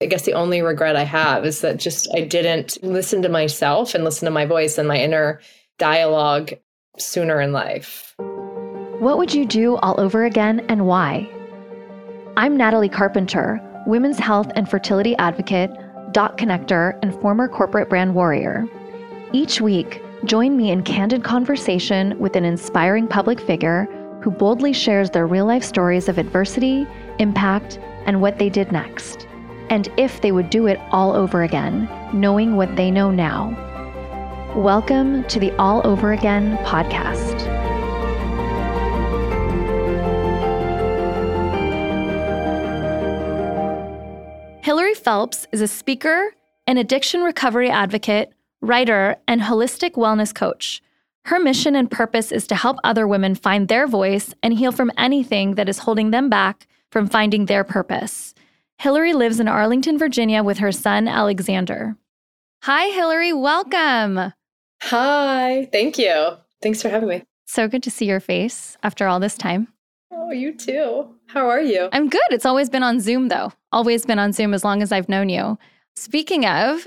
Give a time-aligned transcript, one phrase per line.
[0.00, 3.96] I guess the only regret I have is that just I didn't listen to myself
[3.96, 5.40] and listen to my voice and my inner
[5.76, 6.52] dialogue
[6.98, 8.14] sooner in life.
[9.00, 11.28] What would you do all over again and why?
[12.36, 15.72] I'm Nathalie Carpenter, women's health and fertility advocate,
[16.12, 18.68] dot connector, and former corporate brand warrior.
[19.32, 23.88] Each week, join me in candid conversation with an inspiring public figure
[24.22, 26.86] who boldly shares their real life stories of adversity,
[27.18, 29.27] impact, and what they did next
[29.70, 33.54] and if they would do it all over again, knowing what they know now.
[34.56, 37.46] Welcome to the All Over Again podcast.
[44.64, 46.34] Hilary Phelps is a speaker,
[46.66, 50.82] an addiction recovery advocate, writer, and holistic wellness coach.
[51.26, 54.90] Her mission and purpose is to help other women find their voice and heal from
[54.96, 58.34] anything that is holding them back from finding their purpose.
[58.78, 61.96] Hilary lives in Arlington, Virginia with her son, Alexander.
[62.62, 63.32] Hi, Hilary.
[63.32, 64.32] Welcome.
[64.82, 65.68] Hi.
[65.72, 66.36] Thank you.
[66.62, 67.24] Thanks for having me.
[67.44, 69.66] So good to see your face after all this time.
[70.12, 71.08] Oh, you too.
[71.26, 71.88] How are you?
[71.92, 72.20] I'm good.
[72.30, 73.52] It's always been on Zoom, though.
[73.72, 75.58] Always been on Zoom as long as I've known you.
[75.96, 76.86] Speaking of,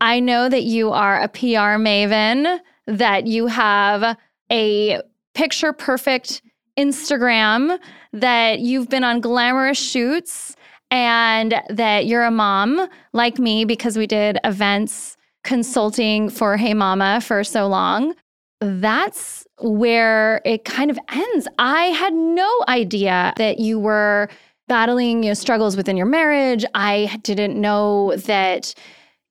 [0.00, 4.18] I know that you are a PR maven, that you have
[4.50, 5.00] a
[5.34, 6.42] picture perfect
[6.76, 7.78] Instagram,
[8.12, 10.55] that you've been on glamorous shoots
[10.90, 17.20] and that you're a mom like me because we did events consulting for Hey Mama
[17.20, 18.14] for so long.
[18.60, 21.46] That's where it kind of ends.
[21.58, 24.28] I had no idea that you were
[24.68, 26.64] battling you know, struggles within your marriage.
[26.74, 28.74] I didn't know that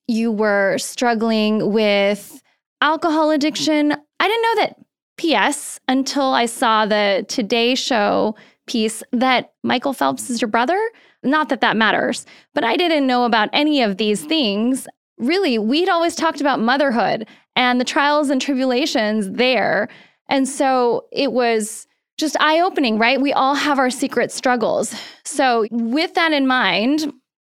[0.08, 2.42] you were struggling with
[2.82, 3.94] alcohol addiction.
[4.20, 4.78] I didn't know that
[5.18, 8.36] PS until I saw the Today Show
[8.68, 10.80] piece that Michael Phelps is your brother.
[11.26, 14.88] Not that that matters, but I didn't know about any of these things.
[15.18, 19.90] Really, we'd always talked about motherhood and the trials and tribulations there.
[20.30, 23.20] And so it was just eye opening, right?
[23.20, 24.96] We all have our secret struggles.
[25.24, 27.12] So, with that in mind,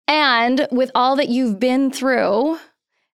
[0.08, 2.58] and with all that you've been through,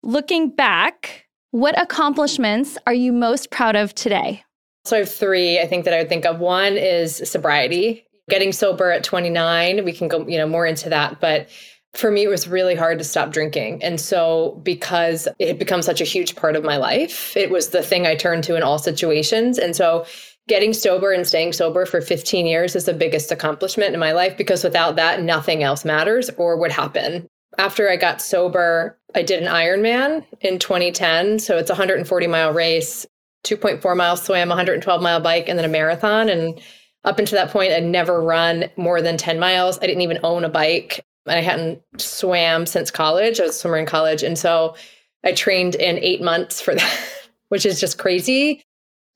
[0.02, 4.44] looking back, what accomplishments are you most proud of today?
[4.84, 6.38] So I have three, I think that I would think of.
[6.38, 11.20] One is sobriety getting sober at 29 we can go you know more into that
[11.20, 11.50] but
[11.92, 13.82] for me it was really hard to stop drinking.
[13.82, 17.68] And so because it had become such a huge part of my life it was
[17.68, 19.58] the thing i turned to in all situations.
[19.58, 20.06] And so
[20.48, 24.38] getting sober and staying sober for 15 years is the biggest accomplishment in my life
[24.38, 27.28] because without that nothing else matters or would happen.
[27.58, 32.54] After i got sober i did an ironman in 2010 so it's a 140 mile
[32.54, 33.04] race
[33.44, 36.30] 2.4 mile swim 112 mile bike and then a marathon.
[36.30, 36.58] And
[37.04, 39.78] up until that point, I'd never run more than 10 miles.
[39.78, 41.04] I didn't even own a bike.
[41.26, 43.40] I hadn't swam since college.
[43.40, 44.22] I was a swimmer in college.
[44.22, 44.76] And so
[45.24, 47.00] I trained in eight months for that,
[47.48, 48.64] which is just crazy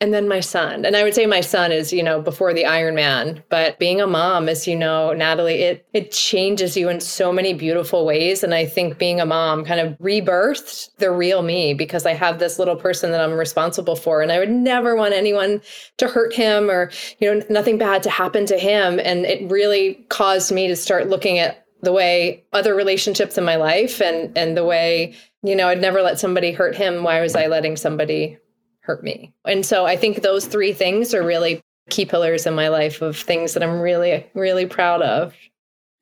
[0.00, 0.84] and then my son.
[0.84, 4.00] And i would say my son is you know before the Iron Man, but being
[4.00, 8.42] a mom as you know nathalie it it changes you in so many beautiful ways.
[8.42, 12.38] And i think being a mom kind of rebirthed the real me because i have
[12.38, 15.60] this little person that i'm responsible for and i would never want anyone
[15.98, 19.00] to hurt him or you know nothing bad to happen to him.
[19.02, 23.56] And it really caused me to start looking at the way other relationships in my
[23.56, 27.02] life and and the way you know i'd never let somebody hurt him.
[27.02, 28.38] Why was i letting somebody
[28.86, 29.32] hurt me.
[29.44, 31.60] And so I think those three things are really
[31.90, 35.34] key pillars in my life of things that I'm really, really proud of.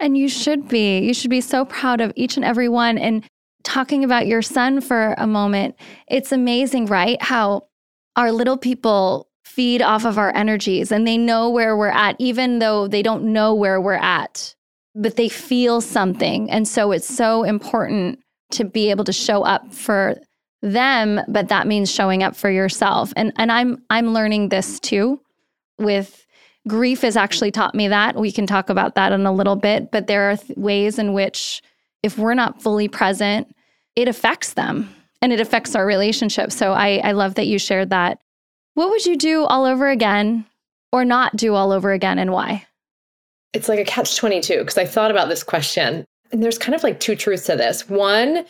[0.00, 0.98] And you should be.
[1.00, 2.98] You should be so proud of each and every one.
[2.98, 3.24] And
[3.62, 5.76] talking about your son for a moment,
[6.08, 7.20] it's amazing, right?
[7.22, 7.68] How
[8.16, 12.58] our little people feed off of our energies and they know where we're at, even
[12.58, 14.54] though they don't know where we're at,
[14.94, 16.50] but they feel something.
[16.50, 18.18] And so it's so important
[18.52, 20.16] to be able to show up for
[20.64, 23.12] them, but that means showing up for yourself.
[23.16, 25.20] And and I'm I'm learning this too
[25.78, 26.26] with
[26.66, 28.16] grief has actually taught me that.
[28.16, 31.12] We can talk about that in a little bit, but there are th- ways in
[31.12, 31.60] which
[32.02, 33.54] if we're not fully present,
[33.94, 34.88] it affects them
[35.20, 36.50] and it affects our relationship.
[36.50, 38.18] So I I love that you shared that.
[38.72, 40.46] What would you do all over again
[40.92, 42.66] or not do all over again and why?
[43.52, 46.82] It's like a catch 22 because I thought about this question and there's kind of
[46.82, 47.88] like two truths to this.
[47.88, 48.46] One,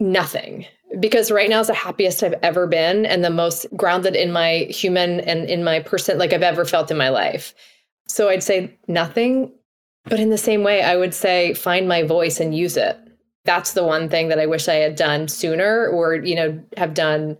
[0.00, 0.66] nothing
[1.00, 4.66] because right now is the happiest I've ever been and the most grounded in my
[4.70, 7.54] human and in my person like I've ever felt in my life.
[8.06, 9.52] So I'd say nothing,
[10.04, 12.98] but in the same way I would say find my voice and use it.
[13.44, 16.94] That's the one thing that I wish I had done sooner or you know have
[16.94, 17.36] done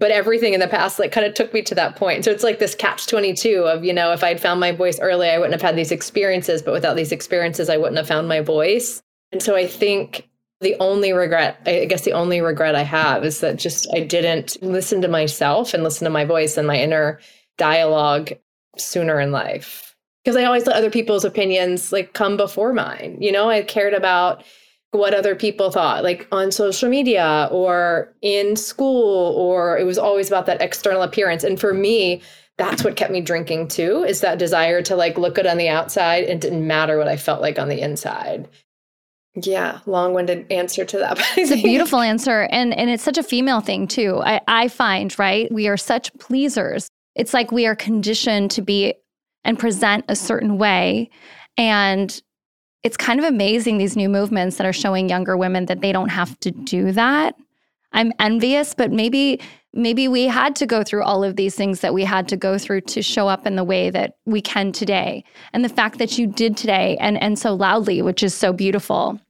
[0.00, 2.24] but everything in the past like kind of took me to that point.
[2.24, 5.28] So it's like this catch 22 of, you know, if I'd found my voice early,
[5.28, 8.40] I wouldn't have had these experiences, but without these experiences, I wouldn't have found my
[8.40, 9.02] voice.
[9.30, 10.29] And so I think
[10.60, 14.56] the only regret, I guess the only regret I have is that just I didn't
[14.62, 17.18] listen to myself and listen to my voice and my inner
[17.56, 18.32] dialogue
[18.76, 19.96] sooner in life.
[20.22, 23.16] Because I always let other people's opinions like come before mine.
[23.20, 24.44] You know, I cared about
[24.90, 30.28] what other people thought, like on social media or in school, or it was always
[30.28, 31.42] about that external appearance.
[31.42, 32.20] And for me,
[32.58, 35.68] that's what kept me drinking too, is that desire to like look good on the
[35.70, 36.24] outside.
[36.24, 38.46] It didn't matter what I felt like on the inside.
[39.34, 41.18] Yeah, long-winded answer to that.
[41.36, 42.48] it's a beautiful answer.
[42.50, 44.20] And and it's such a female thing too.
[44.24, 45.50] I, I find, right?
[45.52, 46.88] We are such pleasers.
[47.14, 48.94] It's like we are conditioned to be
[49.44, 51.10] and present a certain way.
[51.56, 52.20] And
[52.82, 56.08] it's kind of amazing these new movements that are showing younger women that they don't
[56.08, 57.36] have to do that.
[57.92, 59.40] I'm envious, but maybe
[59.72, 62.58] maybe we had to go through all of these things that we had to go
[62.58, 65.24] through to show up in the way that we can today.
[65.52, 69.20] And the fact that you did today and and so loudly, which is so beautiful.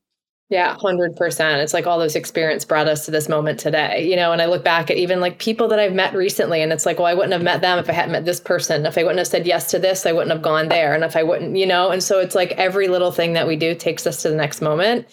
[0.51, 1.63] Yeah, 100%.
[1.63, 4.47] It's like all those experience brought us to this moment today, you know, and I
[4.47, 7.15] look back at even like people that I've met recently and it's like, well, I
[7.15, 8.85] wouldn't have met them if I hadn't met this person.
[8.85, 10.93] If I wouldn't have said yes to this, I wouldn't have gone there.
[10.93, 13.55] And if I wouldn't, you know, and so it's like every little thing that we
[13.55, 15.07] do takes us to the next moment.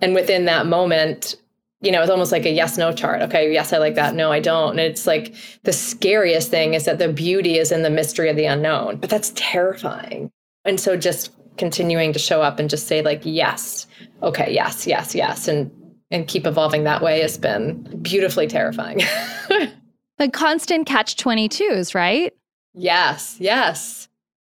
[0.00, 1.36] And within that moment,
[1.80, 3.22] you know, it's almost like a yes no chart.
[3.22, 4.14] Okay, yes, I like that.
[4.14, 4.70] No, I don't.
[4.70, 8.36] And it's like the scariest thing is that the beauty is in the mystery of
[8.36, 10.30] the unknown, but that's terrifying.
[10.64, 13.86] And so just continuing to show up and just say like yes
[14.22, 15.70] okay yes yes yes and
[16.10, 18.98] and keep evolving that way has been beautifully terrifying
[20.18, 22.32] the constant catch 22s right
[22.74, 24.08] yes yes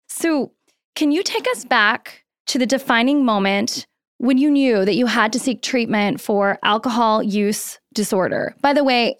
[0.09, 0.51] so
[0.95, 3.88] can you take us back to the defining moment
[4.19, 8.83] when you knew that you had to seek treatment for alcohol use disorder by the
[8.83, 9.15] way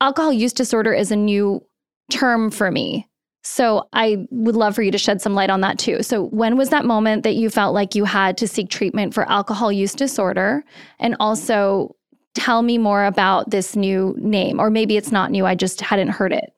[0.00, 1.64] alcohol use disorder is a new
[2.10, 3.08] term for me
[3.44, 6.02] so I would love for you to shed some light on that too.
[6.02, 9.30] So when was that moment that you felt like you had to seek treatment for
[9.30, 10.64] alcohol use disorder?
[10.98, 11.94] And also
[12.34, 16.08] tell me more about this new name, or maybe it's not new, I just hadn't
[16.08, 16.53] heard it.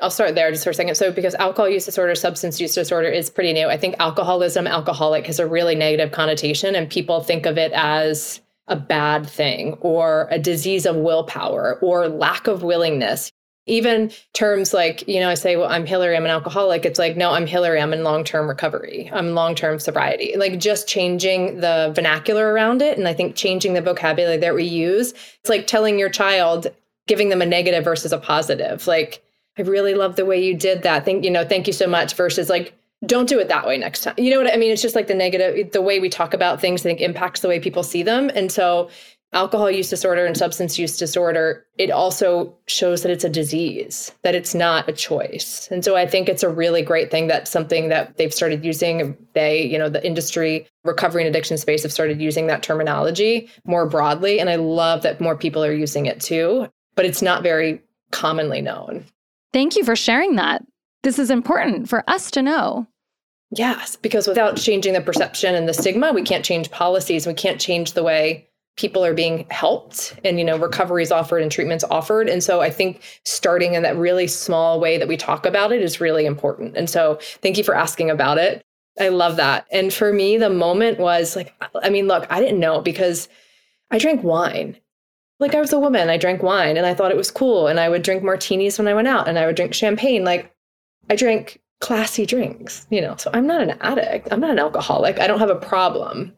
[0.00, 0.94] I'll start there just for a second.
[0.94, 5.26] So, because alcohol use disorder, substance use disorder is pretty new, I think alcoholism, alcoholic
[5.26, 10.28] has a really negative connotation, and people think of it as a bad thing or
[10.30, 13.30] a disease of willpower or lack of willingness.
[13.66, 17.16] Even terms like you know i say well i'm hilary i'm an alcoholic it's like
[17.16, 19.10] no i'm hilary i'm in long-term recovery.
[19.12, 20.34] I'm long-term sobriety.
[20.36, 24.64] Like just changing the vernacular around it and i think changing the vocabulary that we
[24.64, 26.68] use it's like telling your child
[27.10, 28.86] giving them a negative versus a positive.
[28.86, 29.20] Like
[29.60, 32.14] i really love the way you did that thank you know thank you so much
[32.14, 32.74] versus like
[33.06, 35.06] don't do it that way next time you know what i mean it's just like
[35.06, 38.02] the negative the way we talk about things i think impacts the way people see
[38.02, 38.88] them and so
[39.32, 44.34] alcohol use disorder and substance use disorder, it also shows that it's a disease, that
[44.34, 45.68] it's not a choice.
[45.70, 49.16] And so I think it's a really great thing that something that they've started using.
[49.34, 53.86] They, you know, the industry, recovery and addiction space have started using that terminology more
[53.86, 54.40] broadly.
[54.40, 57.80] And I love that more people are using it too, but it's not very
[58.10, 59.04] commonly known.
[59.52, 60.62] Thank you for sharing that.
[61.02, 62.86] This is important for us to know.
[63.50, 67.26] Yes, because without changing the perception and the stigma, we can't change policies.
[67.26, 71.42] We can't change the way people are being helped and you know recovery is offered
[71.42, 75.16] and treatments offered and so i think starting in that really small way that we
[75.16, 78.62] talk about it is really important and so thank you for asking about it
[78.98, 82.60] i love that and for me the moment was like i mean look i didn't
[82.60, 83.28] know because
[83.90, 84.76] i drank wine
[85.40, 87.80] like i was a woman i drank wine and i thought it was cool and
[87.80, 90.54] i would drink martinis when i went out and i would drink champagne like
[91.08, 93.16] i drank classy drinks you know?
[93.16, 96.34] So i'm not an addict i'm not an alcoholic i don't have a problem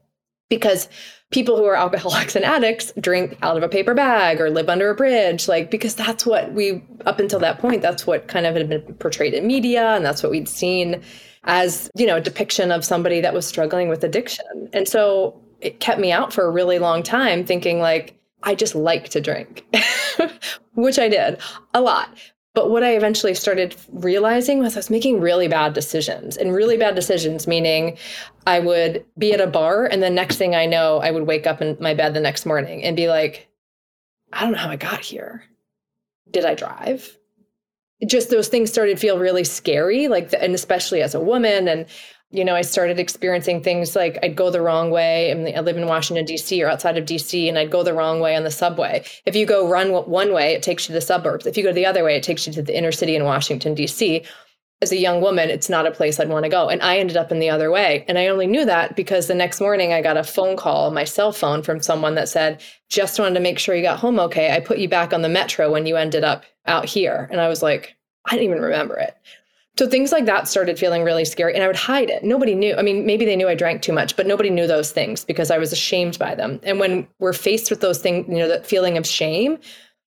[0.49, 0.88] because
[1.30, 4.90] people who are alcoholics and addicts drink out of a paper bag or live under
[4.90, 8.54] a bridge like because that's what we up until that point that's what kind of
[8.54, 11.02] had been portrayed in media and that's what we'd seen
[11.44, 14.68] as you know a depiction of somebody that was struggling with addiction.
[14.73, 18.75] And so it kept me out for a really long time thinking like i just
[18.75, 19.64] like to drink
[20.75, 21.38] which i did
[21.75, 22.16] a lot
[22.54, 26.76] but what I eventually started realizing was I was making really bad decisions and really
[26.76, 27.96] bad decisions, meaning
[28.46, 31.46] I would be at a bar and the next thing I know, I would wake
[31.46, 33.49] up in my bed the next morning and be like,
[34.32, 35.44] I don't know how I got here.
[36.30, 37.16] Did I drive?
[38.06, 41.68] Just those things started to feel really scary, like, the, and especially as a woman.
[41.68, 41.87] And
[42.32, 45.30] you know, I started experiencing things like I'd go the wrong way.
[45.30, 46.62] I, mean, I live in Washington, D.C.
[46.62, 49.04] or outside of D.C., and I'd go the wrong way on the subway.
[49.26, 51.46] If you go run one way, it takes you to the suburbs.
[51.46, 53.74] If you go the other way, it takes you to the inner city in Washington,
[53.74, 54.24] D.C.
[54.80, 56.70] As a young woman, it's not a place I'd want to go.
[56.70, 58.04] And I ended up in the other way.
[58.08, 60.94] And I only knew that because the next morning I got a phone call on
[60.94, 64.18] my cell phone from someone that said, Just wanted to make sure you got home
[64.18, 64.56] okay.
[64.56, 67.28] I put you back on the metro when you ended up out here.
[67.30, 69.16] And I was like, I didn't even remember it.
[69.78, 72.22] So things like that started feeling really scary and I would hide it.
[72.22, 72.74] Nobody knew.
[72.76, 75.50] I mean, maybe they knew I drank too much, but nobody knew those things because
[75.50, 76.60] I was ashamed by them.
[76.62, 79.58] And when we're faced with those things, you know, that feeling of shame,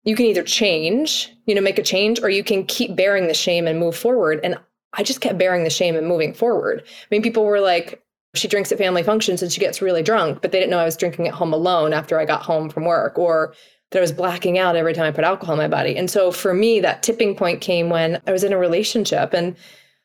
[0.06, 3.34] you can either change, you know, make a change or you can keep bearing the
[3.34, 4.40] shame and move forward.
[4.44, 4.58] And
[4.94, 6.82] I just kept bearing the shame and moving forward.
[6.86, 8.02] I mean, people were like,
[8.36, 10.86] she drinks at family functions and she gets really drunk, but they didn't know I
[10.86, 13.54] was drinking at home alone after I got home from work or
[13.92, 15.96] that I was blacking out every time I put alcohol in my body.
[15.98, 19.56] And so for me, that tipping point came when I was in a relationship and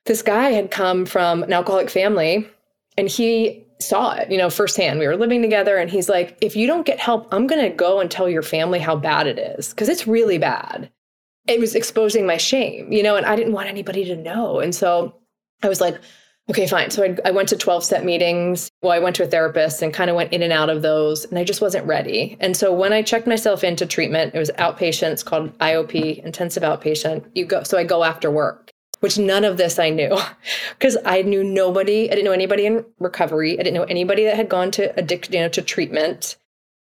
[0.07, 2.49] this guy had come from an alcoholic family
[2.97, 4.99] and he saw it, you know, firsthand.
[4.99, 7.75] We were living together and he's like, if you don't get help, I'm going to
[7.75, 10.91] go and tell your family how bad it is because it's really bad.
[11.47, 14.61] It was exposing my shame, you know, and I didn't want anybody to know.
[14.61, 15.14] And so
[15.62, 16.00] I was like,
[16.51, 16.91] Okay, fine.
[16.91, 18.71] So I, I went to 12 step meetings.
[18.83, 21.25] Well, I went to a therapist and kind of went in and out of those,
[21.25, 22.37] and I just wasn't ready.
[22.39, 25.13] And so when I checked myself into treatment, it was outpatient.
[25.13, 27.25] It's called IOP, intensive outpatient.
[27.35, 28.71] You go, so I go after work,
[29.01, 30.19] which none of this I knew
[30.79, 32.11] because I knew nobody.
[32.11, 33.55] I didn't know anybody in recovery.
[33.59, 36.37] I didn't know anybody that had gone to addict, you know, to treatment.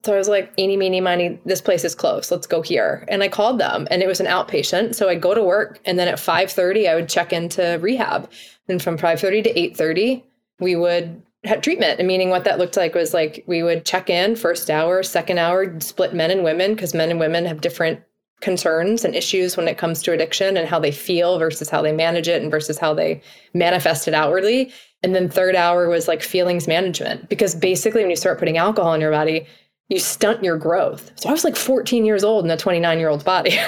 [0.03, 2.29] So I was like, eeny, meeny, miny, this place is close.
[2.29, 3.03] Let's go here.
[3.07, 4.93] And I called them and it was an outpatient.
[4.93, 8.29] So I'd go to work and then at 5.30, I would check into rehab.
[8.67, 10.23] And from 5.30 to 8.30,
[10.59, 11.99] we would have treatment.
[11.99, 15.37] And meaning what that looked like was like we would check in first hour, second
[15.37, 18.01] hour, split men and women because men and women have different
[18.41, 21.91] concerns and issues when it comes to addiction and how they feel versus how they
[21.91, 23.21] manage it and versus how they
[23.53, 24.71] manifest it outwardly.
[25.03, 28.93] And then third hour was like feelings management because basically when you start putting alcohol
[28.93, 29.47] in your body,
[29.89, 31.11] you stunt your growth.
[31.15, 33.57] So I was like 14 years old in a 29 year old body.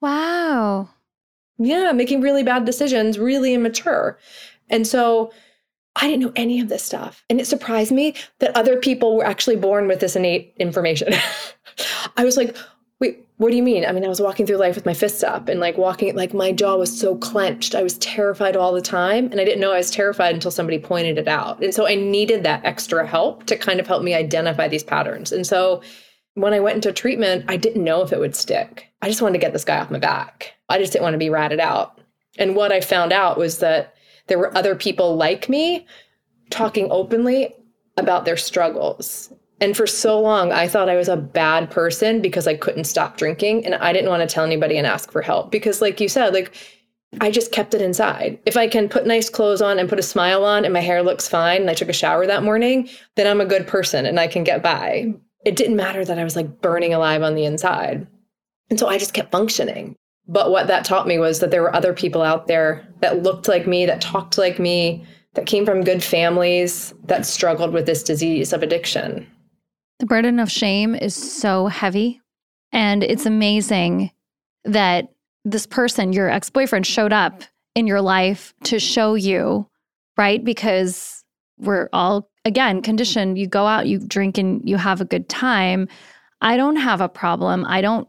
[0.00, 0.90] Wow.
[1.58, 4.18] Yeah, making really bad decisions, really immature.
[4.70, 5.32] And so
[5.96, 7.24] I didn't know any of this stuff.
[7.30, 11.12] And it surprised me that other people were actually born with this innate information.
[12.16, 12.56] I was like,
[13.00, 13.84] wait, what do you mean?
[13.84, 16.34] I mean, I was walking through life with my fists up and like walking, like
[16.34, 17.74] my jaw was so clenched.
[17.74, 19.26] I was terrified all the time.
[19.30, 21.62] And I didn't know I was terrified until somebody pointed it out.
[21.62, 25.30] And so I needed that extra help to kind of help me identify these patterns.
[25.30, 25.80] And so
[26.34, 28.88] when I went into treatment, I didn't know if it would stick.
[29.02, 30.54] I just wanted to get this guy off my back.
[30.68, 32.00] I just didn't want to be ratted out.
[32.38, 33.94] And what I found out was that
[34.26, 35.86] there were other people like me
[36.50, 37.54] talking openly
[37.96, 42.46] about their struggles and for so long, I thought I was a bad person because
[42.46, 43.64] I couldn't stop drinking.
[43.64, 46.34] And I didn't want to tell anybody and ask for help because, like you said,
[46.34, 46.54] like
[47.20, 48.38] I just kept it inside.
[48.44, 51.02] If I can put nice clothes on and put a smile on and my hair
[51.02, 54.18] looks fine and I took a shower that morning, then I'm a good person and
[54.18, 55.14] I can get by.
[55.44, 58.06] It didn't matter that I was like burning alive on the inside.
[58.70, 59.94] And so I just kept functioning.
[60.26, 63.46] But what that taught me was that there were other people out there that looked
[63.46, 68.02] like me, that talked like me, that came from good families, that struggled with this
[68.02, 69.26] disease of addiction.
[69.98, 72.20] The burden of shame is so heavy.
[72.72, 74.10] And it's amazing
[74.64, 75.08] that
[75.44, 77.42] this person, your ex boyfriend, showed up
[77.74, 79.68] in your life to show you,
[80.16, 80.42] right?
[80.42, 81.22] Because
[81.58, 83.38] we're all, again, conditioned.
[83.38, 85.88] You go out, you drink, and you have a good time.
[86.40, 87.64] I don't have a problem.
[87.66, 88.08] I don't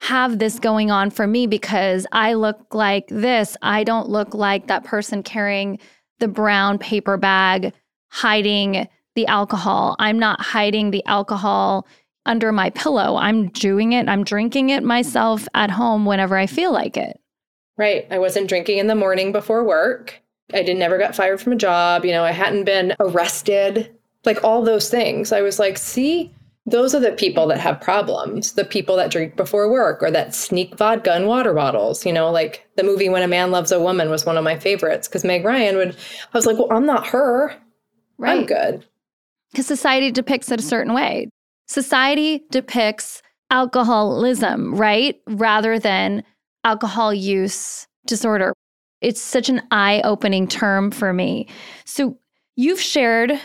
[0.00, 3.56] have this going on for me because I look like this.
[3.62, 5.78] I don't look like that person carrying
[6.18, 7.72] the brown paper bag,
[8.08, 9.96] hiding the alcohol.
[9.98, 11.86] I'm not hiding the alcohol
[12.26, 13.16] under my pillow.
[13.16, 17.18] I'm doing it, I'm drinking it myself at home whenever I feel like it.
[17.76, 18.06] Right.
[18.10, 20.20] I wasn't drinking in the morning before work.
[20.52, 22.04] I didn't never got fired from a job.
[22.04, 23.94] You know, I hadn't been arrested.
[24.24, 25.32] Like all those things.
[25.32, 26.32] I was like, see,
[26.66, 28.52] those are the people that have problems.
[28.52, 32.04] The people that drink before work or that sneak vodka in water bottles.
[32.04, 34.58] You know, like the movie When a Man Loves a Woman was one of my
[34.58, 37.54] favorites because Meg Ryan would, I was like, well, I'm not her.
[38.18, 38.40] Right.
[38.40, 38.84] I'm good
[39.50, 41.28] because society depicts it a certain way.
[41.66, 45.20] Society depicts alcoholism, right?
[45.26, 46.22] Rather than
[46.64, 48.52] alcohol use disorder.
[49.00, 51.46] It's such an eye opening term for me.
[51.84, 52.18] So,
[52.56, 53.38] you've shared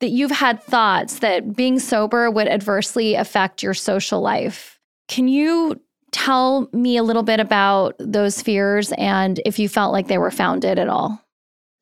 [0.00, 4.78] that you've had thoughts that being sober would adversely affect your social life.
[5.08, 5.80] Can you
[6.12, 10.30] tell me a little bit about those fears and if you felt like they were
[10.30, 11.22] founded at all?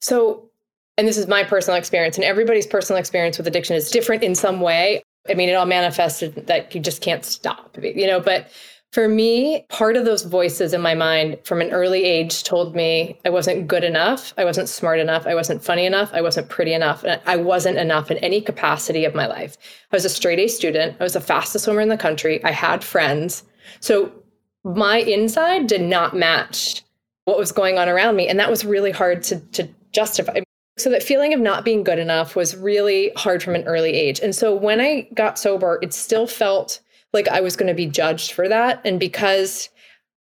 [0.01, 0.51] So,
[0.97, 4.35] and this is my personal experience, and everybody's personal experience with addiction is different in
[4.35, 5.03] some way.
[5.29, 8.49] I mean, it all manifested that you just can't stop, you know, but
[8.93, 13.21] for me, part of those voices in my mind from an early age told me
[13.25, 16.73] I wasn't good enough, I wasn't smart enough, I wasn't funny enough, I wasn't pretty
[16.73, 19.57] enough, and I wasn't enough in any capacity of my life.
[19.93, 22.51] I was a straight A student, I was the fastest swimmer in the country, I
[22.51, 23.45] had friends.
[23.81, 24.13] So
[24.65, 26.83] my inside did not match
[27.25, 28.27] what was going on around me.
[28.27, 30.41] And that was really hard to, to justify.
[30.79, 34.21] So that feeling of not being good enough was really hard from an early age.
[34.21, 36.81] And so when I got sober, it still felt
[37.13, 38.81] like I was going to be judged for that.
[38.85, 39.69] And because,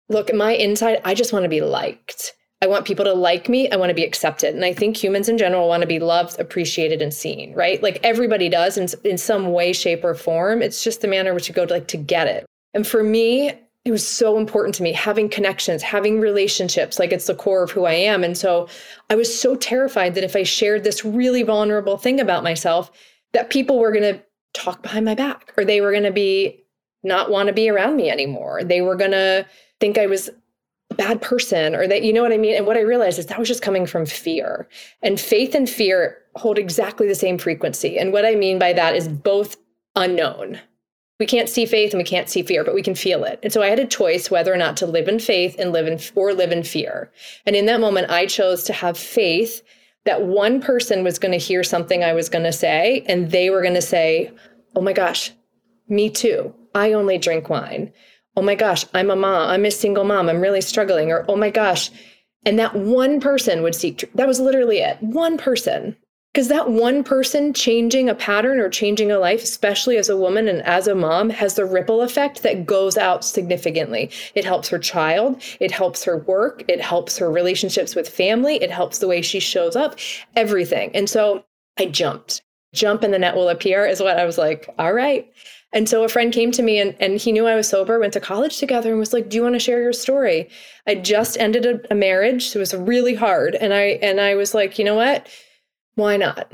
[0.08, 2.34] look, my inside, I just want to be liked.
[2.62, 3.70] I want people to like me.
[3.70, 4.54] I want to be accepted.
[4.54, 7.82] And I think humans in general want to be loved, appreciated, and seen, right?
[7.82, 10.62] Like everybody does in, in some way, shape, or form.
[10.62, 12.46] It's just the manner which you go to like to get it.
[12.72, 13.52] And for me,
[13.84, 17.70] it was so important to me having connections, having relationships, like it's the core of
[17.70, 18.24] who I am.
[18.24, 18.68] And so
[19.10, 22.90] I was so terrified that if I shared this really vulnerable thing about myself,
[23.32, 24.22] that people were going to
[24.54, 26.64] talk behind my back or they were going to be
[27.06, 28.62] not want to be around me anymore.
[28.64, 29.46] They were going to
[29.80, 30.28] think I was
[30.90, 32.56] a bad person or that, you know what I mean?
[32.56, 34.68] And what I realized is that was just coming from fear.
[35.02, 37.98] And faith and fear hold exactly the same frequency.
[37.98, 39.56] And what I mean by that is both
[39.94, 40.60] unknown.
[41.18, 43.38] We can't see faith and we can't see fear, but we can feel it.
[43.42, 45.86] And so I had a choice whether or not to live in faith and live
[45.86, 47.10] in or live in fear.
[47.46, 49.62] And in that moment, I chose to have faith
[50.04, 53.50] that one person was going to hear something I was going to say, and they
[53.50, 54.30] were going to say,
[54.76, 55.32] Oh my gosh,
[55.88, 56.54] me too.
[56.76, 57.90] I only drink wine.
[58.36, 59.48] Oh my gosh, I'm a mom.
[59.48, 60.28] I'm a single mom.
[60.28, 61.10] I'm really struggling.
[61.10, 61.90] Or, oh my gosh.
[62.44, 65.02] And that one person would seek, that was literally it.
[65.02, 65.96] One person.
[66.34, 70.48] Because that one person changing a pattern or changing a life, especially as a woman
[70.48, 74.10] and as a mom, has the ripple effect that goes out significantly.
[74.34, 78.70] It helps her child, it helps her work, it helps her relationships with family, it
[78.70, 79.98] helps the way she shows up,
[80.36, 80.90] everything.
[80.94, 81.42] And so
[81.78, 82.42] I jumped.
[82.74, 85.32] Jump and the net will appear is what I was like, all right.
[85.76, 88.14] And so a friend came to me and, and he knew I was sober, went
[88.14, 90.48] to college together and was like, Do you want to share your story?
[90.86, 92.48] I just ended a, a marriage.
[92.48, 93.54] So it was really hard.
[93.54, 95.28] And I and I was like, you know what?
[95.96, 96.52] why not?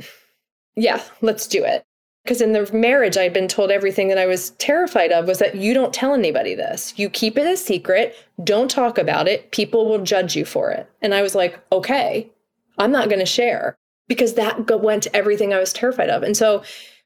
[0.74, 1.84] Yeah, let's do it.
[2.24, 5.56] Because in the marriage, I'd been told everything that I was terrified of was that
[5.56, 6.94] you don't tell anybody this.
[6.96, 8.14] You keep it a secret.
[8.42, 9.50] Don't talk about it.
[9.50, 10.88] People will judge you for it.
[11.02, 12.30] And I was like, okay,
[12.78, 13.76] I'm not going to share
[14.06, 16.22] because that went to everything I was terrified of.
[16.22, 16.62] And so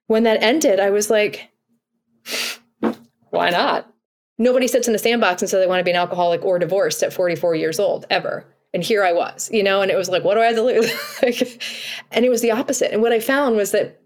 [0.06, 1.48] when that ended, I was like,
[3.30, 3.92] why not?
[4.38, 7.02] Nobody sits in a sandbox and says they want to be an alcoholic or divorced
[7.02, 8.44] at 44 years old, ever.
[8.74, 10.62] And here I was, you know, and it was like, what do I have to
[10.62, 10.90] lose?
[12.12, 12.92] and it was the opposite.
[12.92, 14.00] And what I found was that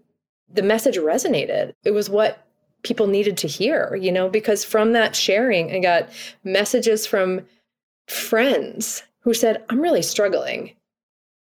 [0.53, 1.73] the message resonated.
[1.83, 2.47] It was what
[2.83, 6.09] people needed to hear, you know, because from that sharing, I got
[6.43, 7.41] messages from
[8.07, 10.71] friends who said, I'm really struggling.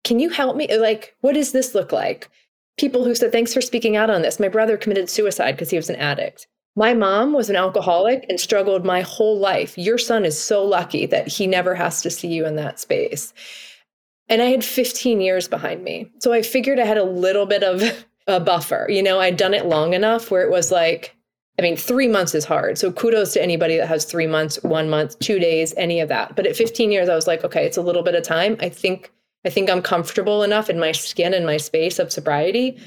[0.03, 0.67] Can you help me?
[0.77, 2.29] Like, what does this look like?
[2.77, 4.39] People who said, Thanks for speaking out on this.
[4.39, 6.47] My brother committed suicide because he was an addict.
[6.75, 9.77] My mom was an alcoholic and struggled my whole life.
[9.77, 13.33] Your son is so lucky that he never has to see you in that space.
[14.27, 16.11] And I had 15 years behind me.
[16.19, 18.87] So I figured I had a little bit of a buffer.
[18.89, 21.15] You know, I'd done it long enough where it was like,
[21.57, 22.77] I mean, three months is hard.
[22.77, 26.35] So kudos to anybody that has three months, one month, two days, any of that.
[26.35, 28.57] But at 15 years, I was like, okay, it's a little bit of time.
[28.59, 29.11] I think
[29.45, 32.79] I think I'm comfortable enough in my skin and my space of sobriety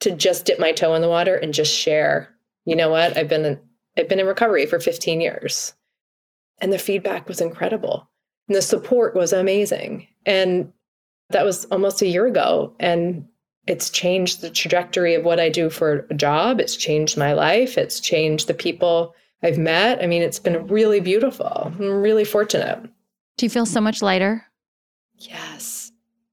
[0.00, 2.35] to just dip my toe in the water and just share
[2.66, 3.16] you know what?
[3.16, 3.60] I've been in,
[3.96, 5.72] I've been in recovery for 15 years.
[6.58, 8.08] And the feedback was incredible.
[8.48, 10.06] And the support was amazing.
[10.26, 10.72] And
[11.30, 12.74] that was almost a year ago.
[12.78, 13.26] And
[13.66, 16.60] it's changed the trajectory of what I do for a job.
[16.60, 17.78] It's changed my life.
[17.78, 20.02] It's changed the people I've met.
[20.02, 21.72] I mean, it's been really beautiful.
[21.78, 22.82] I'm really fortunate.
[23.36, 24.44] Do you feel so much lighter?
[25.18, 25.92] Yes.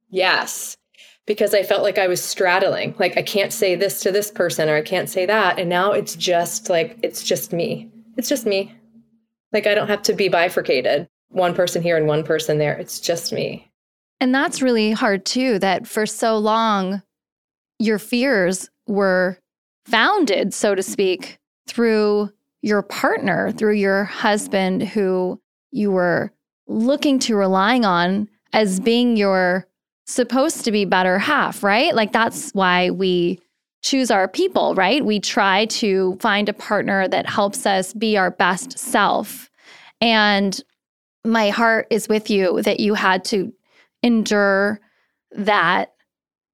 [0.09, 0.77] Yes
[1.25, 2.95] because I felt like I was straddling.
[2.99, 5.57] Like I can't say this to this person or I can't say that.
[5.59, 7.89] And now it's just like, it's just me.
[8.17, 8.75] It's just me.
[9.51, 12.73] Like I don't have to be bifurcated, one person here and one person there.
[12.73, 13.69] It's just me.
[14.19, 17.01] And that's really hard too, that for so long,
[17.79, 19.37] your fears were
[19.85, 22.31] founded, so to speak, through
[22.61, 26.31] your partner, through your husband who you were
[26.67, 29.67] looking to relying on as being your
[30.05, 31.93] supposed to be better half, right?
[31.95, 33.39] Like that's why we
[33.81, 35.03] choose our people, right?
[35.03, 39.49] We try to find a partner that helps us be our best self.
[39.99, 40.59] And
[41.25, 43.53] my heart is with you that you had to
[44.01, 44.79] endure
[45.31, 45.93] that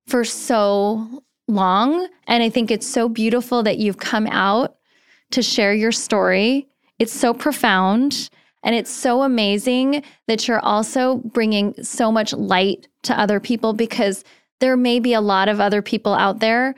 [0.08, 2.08] for so long.
[2.28, 4.76] And I think it's so beautiful that you've come out
[5.32, 6.68] to share your story.
[6.98, 8.30] It's so profound.
[8.64, 14.24] And it's so amazing that you're also bringing so much light to other people because
[14.60, 16.76] there may be a lot of other people out there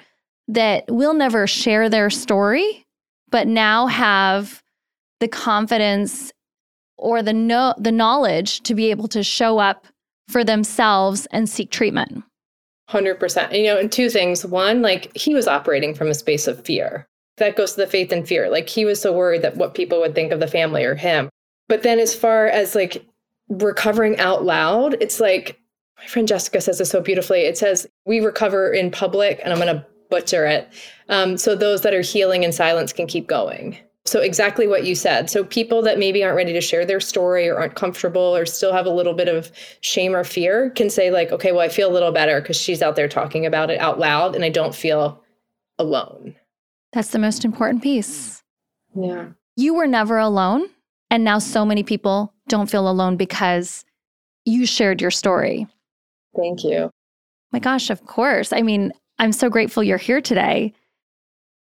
[0.47, 2.85] that will never share their story,
[3.29, 4.61] but now have
[5.19, 6.31] the confidence
[6.97, 9.87] or the no, the knowledge to be able to show up
[10.27, 12.23] for themselves and seek treatment.
[12.89, 13.57] 100%.
[13.57, 14.45] You know, and two things.
[14.45, 17.07] One, like he was operating from a space of fear.
[17.37, 18.49] That goes to the faith and fear.
[18.49, 21.29] Like he was so worried that what people would think of the family or him.
[21.71, 23.01] But then as far as like
[23.47, 25.57] recovering out loud, it's like
[25.97, 27.43] my friend Jessica says this so beautifully.
[27.43, 30.67] It says, We recover in public, and I'm going to butcher it.
[31.07, 33.77] Um, so those that are healing in silence can keep going.
[34.03, 35.29] So, exactly what you said.
[35.29, 38.73] So, people that maybe aren't ready to share their story or aren't comfortable or still
[38.73, 41.89] have a little bit of shame or fear can say, like, okay, well, I feel
[41.89, 44.75] a little better because she's out there talking about it out loud and I don't
[44.75, 45.23] feel
[45.79, 46.35] alone.
[46.91, 48.43] That's the most important piece.
[48.93, 49.27] Yeah.
[49.55, 50.67] You were never alone.
[51.11, 53.85] And now so many people don't feel alone because
[54.45, 55.67] you shared your story.
[56.35, 56.89] Thank you.
[57.51, 58.53] My gosh, of course.
[58.53, 60.73] I mean, I'm so grateful you're here today.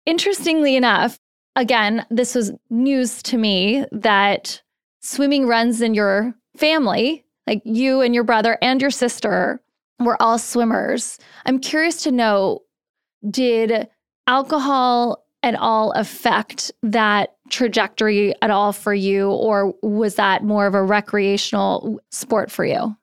[0.05, 1.19] Interestingly enough,
[1.55, 4.61] again, this was news to me that
[5.01, 9.59] swimming runs in your family, like you and your brother and your sister
[9.99, 11.17] were all swimmers.
[11.45, 12.61] I'm curious to know
[13.29, 13.87] did
[14.27, 20.73] alcohol at all affect that trajectory at all for you, or was that more of
[20.73, 22.95] a recreational sport for you?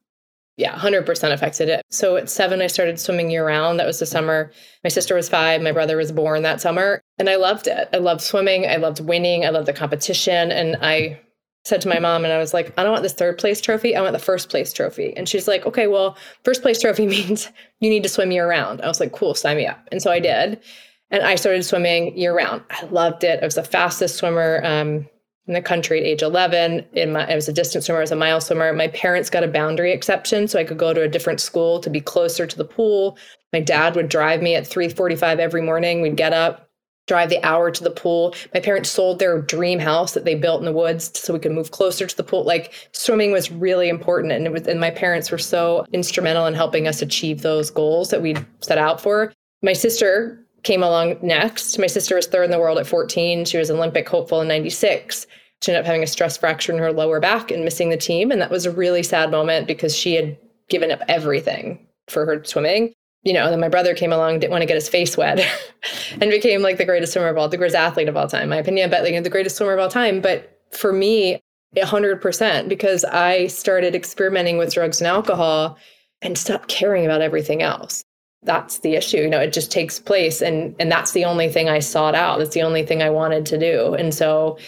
[0.58, 1.82] Yeah, 100% affected it.
[1.88, 3.78] So at seven, I started swimming year round.
[3.78, 4.50] That was the summer.
[4.82, 5.62] My sister was five.
[5.62, 7.00] My brother was born that summer.
[7.20, 7.88] And I loved it.
[7.92, 8.66] I loved swimming.
[8.66, 9.46] I loved winning.
[9.46, 10.50] I loved the competition.
[10.50, 11.20] And I
[11.64, 13.94] said to my mom, and I was like, I don't want this third place trophy.
[13.94, 15.16] I want the first place trophy.
[15.16, 18.80] And she's like, okay, well, first place trophy means you need to swim year round.
[18.82, 19.87] I was like, cool, sign me up.
[19.92, 20.61] And so I did.
[21.10, 22.62] And I started swimming year round.
[22.70, 23.40] I loved it.
[23.42, 25.08] I was the fastest swimmer um,
[25.46, 26.84] in the country at age 11.
[26.92, 28.72] In my, I was a distance swimmer, I was a mile swimmer.
[28.72, 31.90] My parents got a boundary exception so I could go to a different school to
[31.90, 33.18] be closer to the pool.
[33.52, 36.02] My dad would drive me at 3:45 every morning.
[36.02, 36.68] We'd get up,
[37.06, 38.34] drive the hour to the pool.
[38.52, 41.52] My parents sold their dream house that they built in the woods so we could
[41.52, 42.44] move closer to the pool.
[42.44, 46.52] Like swimming was really important and it was and my parents were so instrumental in
[46.52, 49.32] helping us achieve those goals that we set out for.
[49.62, 51.78] My sister came along next.
[51.78, 53.44] My sister was third in the world at 14.
[53.44, 55.26] She was Olympic hopeful in 96.
[55.62, 58.30] She ended up having a stress fracture in her lower back and missing the team.
[58.30, 60.36] And that was a really sad moment because she had
[60.68, 62.92] given up everything for her swimming.
[63.24, 65.40] You know, then my brother came along, didn't want to get his face wet,
[66.20, 68.56] and became like the greatest swimmer of all, the greatest athlete of all time, my
[68.56, 70.20] opinion, but like the greatest swimmer of all time.
[70.20, 71.40] But for me,
[71.76, 75.76] 100%, because I started experimenting with drugs and alcohol
[76.22, 78.02] and stopped caring about everything else
[78.42, 81.68] that's the issue you know it just takes place and and that's the only thing
[81.68, 83.94] i sought out that's the only thing i wanted to do.
[83.94, 84.59] And so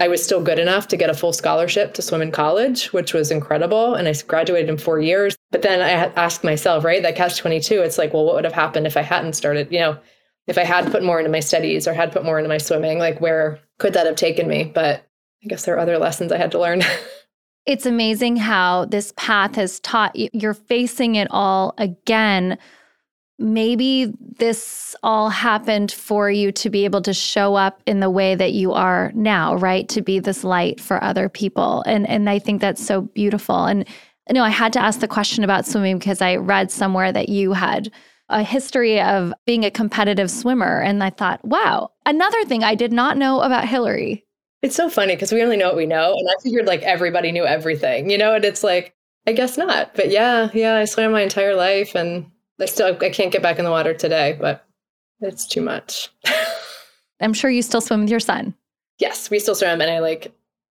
[0.00, 3.14] i was still good enough to get a full scholarship to swim in college which
[3.14, 5.36] was incredible and i graduated in four years.
[5.52, 8.52] But then i asked myself right that catch 22 it's like well what would have
[8.52, 9.98] happened if i hadn't started you know
[10.48, 12.98] if i had put more into my studies or had put more into my swimming
[12.98, 14.64] like where could that have taken me?
[14.64, 15.06] But
[15.44, 16.82] i guess there are other lessons i had to learn.
[17.66, 22.58] It's amazing how this path has taught you you're facing it all again
[23.40, 28.34] maybe this all happened for you to be able to show up in the way
[28.34, 29.88] that you are now, right?
[29.88, 31.82] To be this light for other people.
[31.86, 33.64] And and I think that's so beautiful.
[33.64, 33.88] And
[34.28, 37.28] you know, I had to ask the question about swimming because I read somewhere that
[37.28, 37.90] you had
[38.28, 42.92] a history of being a competitive swimmer and I thought, wow, another thing I did
[42.92, 44.24] not know about Hilary.
[44.62, 47.32] It's so funny because we only know what we know and I figured like everybody
[47.32, 48.94] knew everything, you know, and it's like
[49.26, 49.94] I guess not.
[49.94, 53.58] But yeah, yeah, I swam my entire life and I still I can't get back
[53.58, 54.66] in the water today, but
[55.20, 56.10] it's too much.
[57.20, 58.54] I'm sure you still swim with your son.
[58.98, 60.32] Yes, we still swim and I like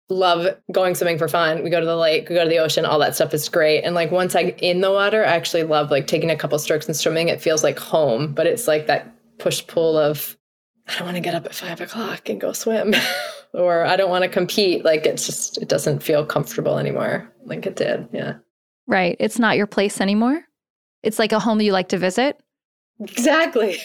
[0.10, 1.64] love going swimming for fun.
[1.64, 3.82] We go to the lake, we go to the ocean, all that stuff is great.
[3.82, 6.88] And like once I'm in the water, I actually love like taking a couple strokes
[6.88, 7.28] and swimming.
[7.28, 10.38] It feels like home, but it's like that push pull of
[10.88, 12.96] I don't want to get up at five o'clock and go swim.
[13.54, 14.86] or I don't want to compete.
[14.86, 18.08] Like it's just it doesn't feel comfortable anymore like it did.
[18.14, 18.36] Yeah.
[18.88, 19.18] Right.
[19.20, 20.47] It's not your place anymore.
[21.04, 22.40] It's like a home you like to visit.
[23.00, 23.78] Exactly.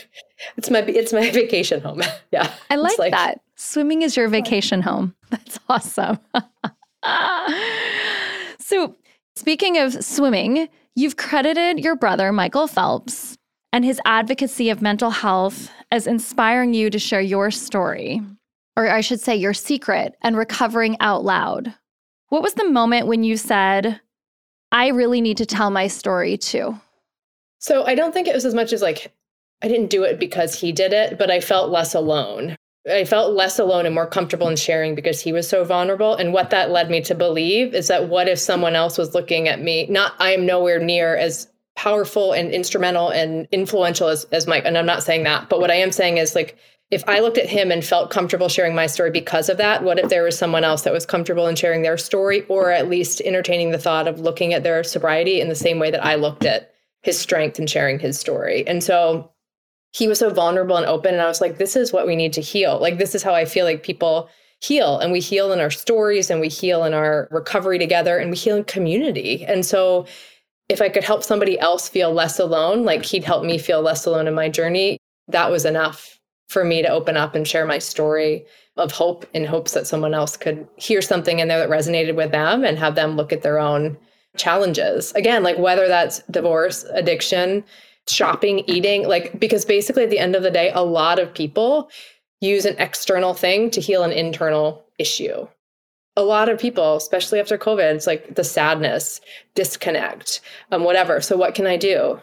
[0.56, 2.02] It's my it's my vacation home.
[2.32, 2.52] yeah.
[2.70, 3.40] I like, like that.
[3.56, 5.14] Swimming is your vacation home.
[5.30, 6.18] That's awesome.
[8.58, 8.96] so,
[9.36, 13.36] speaking of swimming, you've credited your brother Michael Phelps
[13.72, 18.20] and his advocacy of mental health as inspiring you to share your story,
[18.76, 21.74] or I should say your secret and recovering out loud.
[22.28, 24.00] What was the moment when you said,
[24.70, 26.80] I really need to tell my story too?
[27.62, 29.12] So I don't think it was as much as like
[29.62, 32.56] I didn't do it because he did it, but I felt less alone.
[32.90, 36.16] I felt less alone and more comfortable in sharing because he was so vulnerable.
[36.16, 39.46] And what that led me to believe is that what if someone else was looking
[39.46, 39.86] at me?
[39.86, 41.46] Not I am nowhere near as
[41.76, 44.64] powerful and instrumental and influential as, as Mike.
[44.66, 46.58] And I'm not saying that, but what I am saying is like
[46.90, 50.00] if I looked at him and felt comfortable sharing my story because of that, what
[50.00, 53.20] if there was someone else that was comfortable in sharing their story or at least
[53.20, 56.44] entertaining the thought of looking at their sobriety in the same way that I looked
[56.44, 56.71] at
[57.02, 58.66] his strength and sharing his story.
[58.66, 59.30] And so
[59.92, 61.14] he was so vulnerable and open.
[61.14, 62.78] And I was like, this is what we need to heal.
[62.80, 64.28] Like, this is how I feel like people
[64.60, 64.98] heal.
[64.98, 68.36] And we heal in our stories and we heal in our recovery together and we
[68.36, 69.44] heal in community.
[69.44, 70.06] And so
[70.68, 74.06] if I could help somebody else feel less alone, like he'd help me feel less
[74.06, 77.78] alone in my journey, that was enough for me to open up and share my
[77.78, 82.14] story of hope in hopes that someone else could hear something in there that resonated
[82.14, 83.98] with them and have them look at their own
[84.36, 85.12] challenges.
[85.12, 87.64] Again, like whether that's divorce, addiction,
[88.08, 91.90] shopping, eating, like because basically at the end of the day, a lot of people
[92.40, 95.46] use an external thing to heal an internal issue.
[96.16, 99.20] A lot of people, especially after COVID, it's like the sadness,
[99.54, 100.40] disconnect,
[100.70, 101.20] um, whatever.
[101.20, 102.20] So what can I do?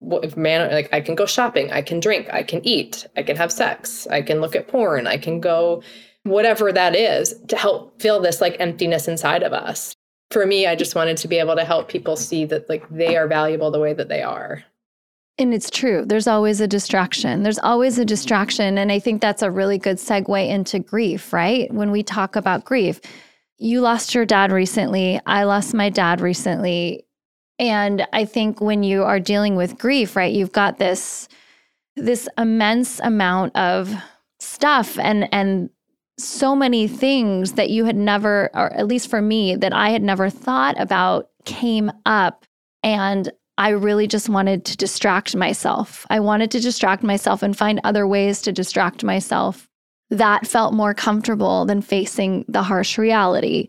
[0.00, 3.36] What, man, like I can go shopping, I can drink, I can eat, I can
[3.36, 5.82] have sex, I can look at porn, I can go
[6.24, 9.94] whatever that is to help fill this like emptiness inside of us.
[10.30, 13.16] For me, I just wanted to be able to help people see that like they
[13.16, 14.62] are valuable the way that they are.
[15.38, 16.04] And it's true.
[16.04, 17.44] There's always a distraction.
[17.44, 18.76] There's always a distraction.
[18.76, 21.72] And I think that's a really good segue into grief, right?
[21.72, 23.00] When we talk about grief,
[23.56, 25.20] you lost your dad recently.
[25.26, 27.06] I lost my dad recently.
[27.58, 31.28] And I think when you are dealing with grief, right, you've got this
[31.96, 33.92] this immense amount of
[34.38, 35.70] stuff and and
[36.18, 40.02] so many things that you had never or at least for me that I had
[40.02, 42.44] never thought about came up
[42.82, 46.06] and I really just wanted to distract myself.
[46.10, 49.68] I wanted to distract myself and find other ways to distract myself
[50.10, 53.68] that felt more comfortable than facing the harsh reality.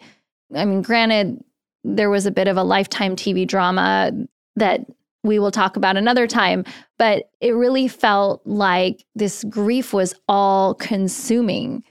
[0.55, 1.43] I mean, granted,
[1.83, 4.11] there was a bit of a lifetime TV drama
[4.55, 4.81] that
[5.23, 6.63] we will talk about another time,
[6.97, 11.83] but it really felt like this grief was all consuming.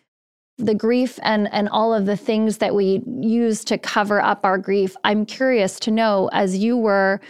[0.58, 4.58] The grief and, and all of the things that we use to cover up our
[4.58, 4.96] grief.
[5.04, 7.20] I'm curious to know as you were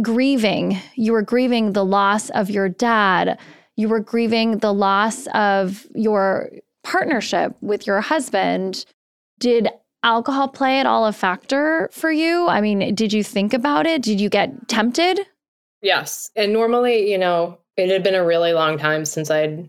[0.00, 0.78] grieving.
[0.94, 3.38] You were grieving the loss of your dad.
[3.76, 6.50] You were grieving the loss of your
[6.84, 8.84] partnership with your husband.
[9.38, 9.68] Did
[10.02, 12.46] alcohol play at all a factor for you?
[12.48, 14.02] I mean, did you think about it?
[14.02, 15.20] Did you get tempted?
[15.82, 16.30] Yes.
[16.36, 19.68] And normally, you know, it had been a really long time since I'd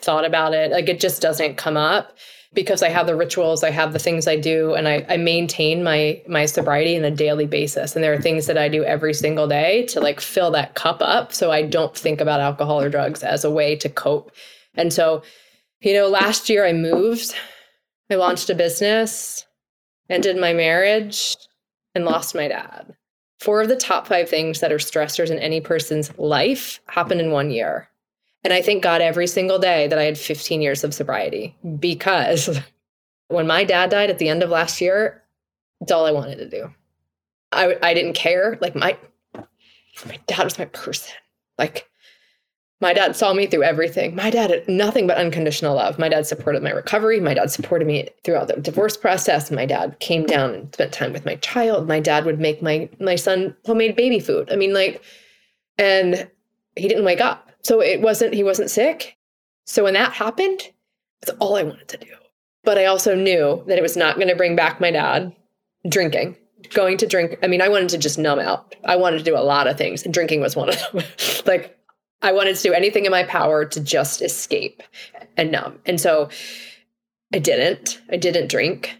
[0.00, 0.70] thought about it.
[0.70, 2.16] Like it just doesn't come up
[2.54, 5.82] because I have the rituals, I have the things I do, and I, I maintain
[5.82, 7.94] my my sobriety on a daily basis.
[7.94, 11.00] And there are things that I do every single day to like fill that cup
[11.00, 14.32] up so I don't think about alcohol or drugs as a way to cope.
[14.74, 15.22] And so,
[15.80, 17.34] you know, last year I moved,
[18.10, 19.46] I launched a business,
[20.10, 21.36] ended my marriage,
[21.94, 22.94] and lost my dad.
[23.40, 27.32] Four of the top five things that are stressors in any person's life happened in
[27.32, 27.88] one year.
[28.44, 32.58] And I thank God every single day that I had 15 years of sobriety because
[33.28, 35.22] when my dad died at the end of last year,
[35.80, 36.70] it's all I wanted to do.
[37.52, 38.58] I, I didn't care.
[38.60, 38.96] Like my,
[39.34, 41.14] my dad was my person.
[41.58, 41.88] Like
[42.82, 44.16] my dad saw me through everything.
[44.16, 46.00] My dad had nothing but unconditional love.
[46.00, 47.20] My dad supported my recovery.
[47.20, 49.52] My dad supported me throughout the divorce process.
[49.52, 51.86] My dad came down and spent time with my child.
[51.86, 54.50] My dad would make my my son homemade baby food.
[54.50, 55.00] I mean, like,
[55.78, 56.28] and
[56.74, 57.51] he didn't wake up.
[57.62, 59.16] So it wasn't, he wasn't sick.
[59.66, 60.70] So when that happened,
[61.20, 62.14] that's all I wanted to do.
[62.64, 65.34] But I also knew that it was not going to bring back my dad
[65.88, 66.36] drinking,
[66.74, 67.38] going to drink.
[67.42, 68.74] I mean, I wanted to just numb out.
[68.84, 71.02] I wanted to do a lot of things, and drinking was one of them.
[71.46, 71.76] like,
[72.22, 74.82] I wanted to do anything in my power to just escape
[75.36, 75.80] and numb.
[75.86, 76.28] And so
[77.34, 78.00] I didn't.
[78.10, 78.96] I didn't drink.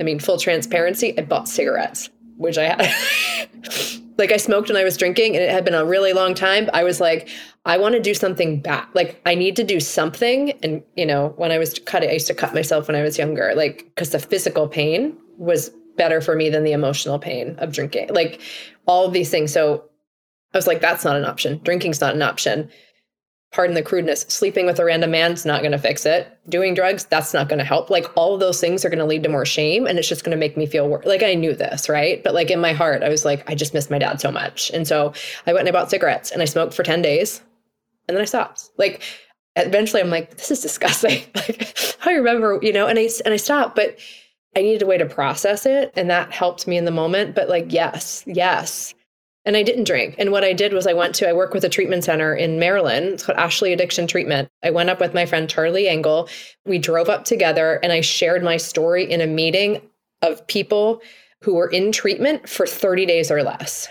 [0.00, 4.00] I mean, full transparency, I bought cigarettes, which I had.
[4.18, 6.68] like I smoked when I was drinking and it had been a really long time.
[6.74, 7.28] I was like,
[7.64, 8.90] I want to do something back.
[8.92, 10.52] Like I need to do something.
[10.62, 13.16] And you know, when I was cutting, I used to cut myself when I was
[13.16, 17.72] younger, like because the physical pain was better for me than the emotional pain of
[17.72, 18.08] drinking.
[18.12, 18.40] Like
[18.86, 19.52] all of these things.
[19.52, 19.84] So
[20.52, 21.60] I was like, that's not an option.
[21.62, 22.70] Drinking's not an option.
[23.50, 24.22] Pardon the crudeness.
[24.28, 26.38] Sleeping with a random man's not going to fix it.
[26.48, 27.88] Doing drugs, that's not going to help.
[27.88, 30.22] Like all of those things are going to lead to more shame, and it's just
[30.22, 31.06] going to make me feel worse.
[31.06, 32.22] Like I knew this, right?
[32.22, 34.70] But like in my heart, I was like, I just miss my dad so much,
[34.70, 35.14] and so
[35.46, 37.40] I went and I bought cigarettes, and I smoked for ten days
[38.08, 38.70] and then I stopped.
[38.78, 39.02] Like
[39.54, 41.22] eventually I'm like, this is disgusting.
[41.34, 43.98] like I remember, you know, and I and I stopped, but
[44.56, 45.92] I needed a way to process it.
[45.94, 47.34] And that helped me in the moment.
[47.34, 48.94] But like, yes, yes.
[49.48, 50.14] And I didn't drink.
[50.18, 52.58] And what I did was I went to, I work with a treatment center in
[52.58, 53.06] Maryland.
[53.06, 54.50] It's called Ashley Addiction Treatment.
[54.62, 56.28] I went up with my friend Charlie Engle.
[56.66, 59.80] We drove up together and I shared my story in a meeting
[60.20, 61.00] of people
[61.42, 63.88] who were in treatment for 30 days or less.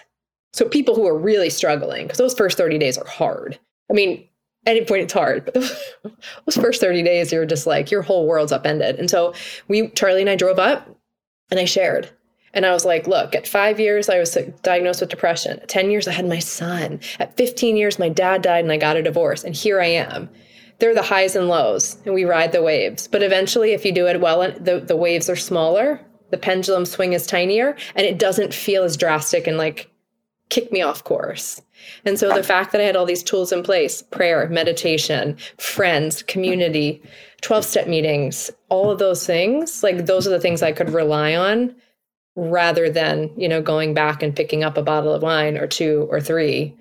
[0.54, 3.58] So people who are really struggling, because those first 30 days are hard.
[3.89, 4.30] I mean,
[4.67, 5.56] at any point it's hard, but
[6.46, 9.00] those first 30 days, you're just like, your whole world's upended.
[9.00, 9.34] And so
[9.67, 10.88] we, Charlie and I drove up
[11.50, 12.12] and I shared.
[12.54, 15.60] And I was like, look, at five years, I was diagnosed with depression.
[15.60, 17.00] At 10 years, I had my son.
[17.20, 19.44] At 15 years, my dad died and I got a divorce.
[19.44, 20.30] And here I am.
[20.80, 23.08] They're the highs and lows, and we ride the waves.
[23.08, 27.14] But eventually, if you do it well, the, the waves are smaller, the pendulum swing
[27.14, 29.90] is tinier, and it doesn't feel as drastic and like
[30.50, 31.62] kick me off course.
[32.06, 36.22] And so the fact that I had all these tools in place prayer, meditation, friends,
[36.24, 37.02] community,
[37.42, 41.36] 12 step meetings, all of those things like those are the things I could rely
[41.36, 41.76] on
[42.38, 46.08] rather than, you know, going back and picking up a bottle of wine or two
[46.12, 46.73] or three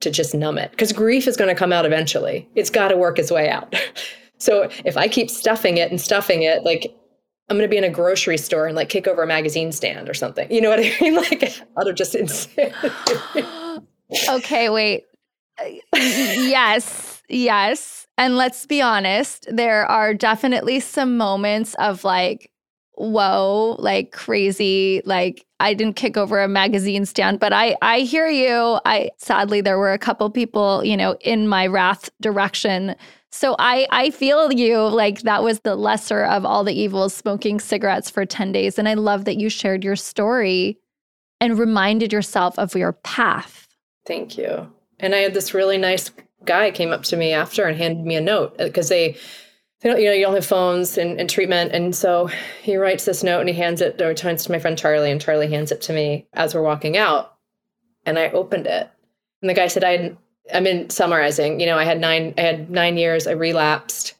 [0.00, 0.70] to just numb it.
[0.70, 2.46] Because grief is going to come out eventually.
[2.54, 3.74] It's got to work its way out.
[4.38, 6.94] so if I keep stuffing it and stuffing it, like
[7.48, 10.10] I'm going to be in a grocery store and like kick over a magazine stand
[10.10, 10.52] or something.
[10.52, 11.14] You know what I mean?
[11.16, 12.76] Like out of just insanity.
[14.28, 15.04] okay, wait.
[15.94, 18.06] yes, yes.
[18.18, 22.50] And let's be honest, there are definitely some moments of like,
[22.98, 28.28] whoa, like crazy, like I didn't kick over a magazine stand, but I I hear
[28.28, 28.80] you.
[28.84, 32.96] I sadly there were a couple people, you know, in my wrath direction
[33.30, 37.60] so I I feel you like that was the lesser of all the evils smoking
[37.60, 40.78] cigarettes for 10 days and I love that you shared your story
[41.40, 43.68] and reminded yourself of your path.
[44.06, 44.72] Thank you.
[44.98, 46.10] And I had this really nice
[46.44, 49.16] guy came up to me after and handed me a note because uh, they
[49.80, 51.72] they don't, you know, you don't have phones and, and, treatment.
[51.72, 52.28] And so
[52.62, 55.20] he writes this note and he hands it or turns to my friend Charlie and
[55.20, 57.36] Charlie hands it to me as we're walking out.
[58.04, 58.90] And I opened it.
[59.40, 60.16] And the guy said, I
[60.52, 64.14] I mean, summarizing, you know, I had nine, I had nine years, I relapsed,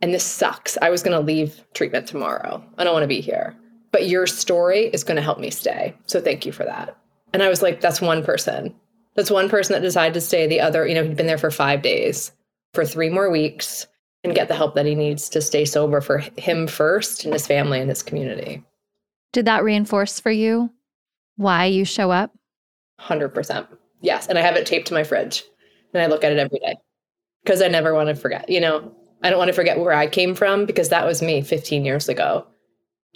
[0.00, 0.78] and this sucks.
[0.80, 2.64] I was going to leave treatment tomorrow.
[2.78, 3.56] I don't want to be here.
[3.92, 5.94] But your story is going to help me stay.
[6.06, 6.96] So thank you for that.
[7.32, 8.74] And I was like, that's one person.
[9.16, 10.46] That's one person that decided to stay.
[10.46, 12.32] The other, you know, he'd been there for five days,
[12.72, 13.86] for three more weeks,
[14.24, 17.46] and get the help that he needs to stay sober for him first and his
[17.46, 18.62] family and his community.
[19.32, 20.70] Did that reinforce for you
[21.36, 22.32] why you show up?
[23.00, 23.66] 100%.
[24.02, 25.44] Yes, and I have it taped to my fridge,
[25.94, 26.76] and I look at it every day
[27.44, 28.48] because I never want to forget.
[28.48, 31.42] You know, I don't want to forget where I came from because that was me
[31.42, 32.46] 15 years ago.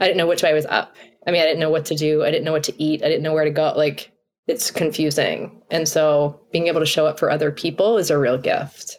[0.01, 0.95] I didn't know which way I was up.
[1.27, 2.25] I mean, I didn't know what to do.
[2.25, 3.03] I didn't know what to eat.
[3.03, 3.73] I didn't know where to go.
[3.77, 4.11] Like,
[4.47, 5.63] it's confusing.
[5.71, 8.99] And so being able to show up for other people is a real gift.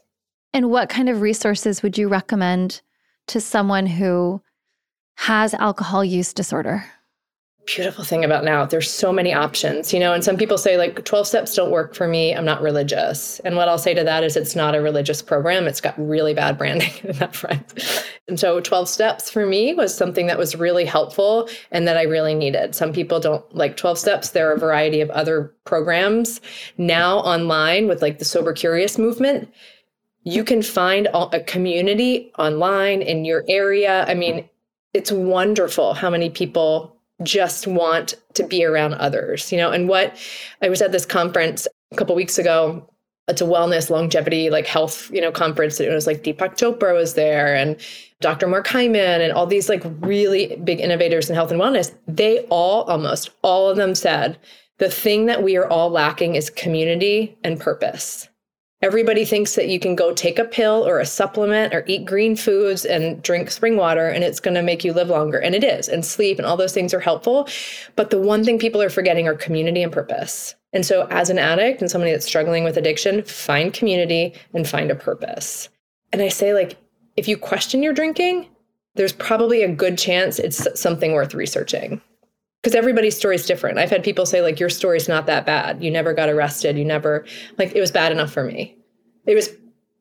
[0.55, 2.81] And what kind of resources would you recommend
[3.27, 4.41] to someone who
[5.15, 6.85] has alcohol use disorder?
[7.65, 11.03] beautiful thing about now there's so many options you know and some people say like
[11.03, 13.39] 12 steps don't work for me i'm not religious.
[13.39, 16.35] And what i'll say to that is it's not a religious program it's got really
[16.35, 18.05] bad branding in that front.
[18.27, 22.03] And so 12 steps for me was something that was really helpful and that i
[22.03, 22.75] really needed.
[22.75, 26.41] Some people don't like 12 steps there are a variety of other programs.
[26.77, 29.51] Now online with like the sober curious movement
[30.25, 34.47] you can find a community online in your area i mean
[34.93, 39.71] it's wonderful how many people just want to be around others, you know.
[39.71, 40.17] And what
[40.61, 42.89] I was at this conference a couple weeks ago.
[43.27, 45.79] It's a wellness, longevity, like health, you know, conference.
[45.79, 47.75] It was like Deepak Chopra was there and
[48.21, 48.47] Dr.
[48.47, 51.91] Mark Hyman and all these like really big innovators in health and wellness.
[52.07, 54.37] They all, almost all of them said,
[54.77, 58.29] the thing that we are all lacking is community and purpose.
[58.81, 62.35] Everybody thinks that you can go take a pill or a supplement or eat green
[62.35, 65.39] foods and drink spring water and it's going to make you live longer.
[65.39, 65.87] And it is.
[65.87, 67.47] And sleep and all those things are helpful.
[67.95, 70.55] But the one thing people are forgetting are community and purpose.
[70.73, 74.91] And so, as an addict and somebody that's struggling with addiction, find community and find
[74.91, 75.69] a purpose.
[76.11, 76.77] And I say, like,
[77.15, 78.49] if you question your drinking,
[78.95, 82.01] there's probably a good chance it's something worth researching
[82.65, 83.77] because everybody's story is different.
[83.77, 85.83] I've had people say like your story's not that bad.
[85.83, 86.79] You never got arrested.
[86.79, 87.23] You never
[87.59, 88.75] like it was bad enough for me.
[89.27, 89.51] It was